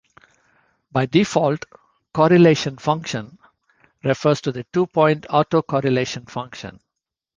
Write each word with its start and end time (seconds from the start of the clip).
By 0.91 1.05
default, 1.05 1.63
"correlation 2.11 2.77
function" 2.79 3.37
refers 4.03 4.41
to 4.41 4.51
the 4.51 4.63
two-point 4.73 5.27
autocorrelation 5.29 6.27
function. 6.27 6.79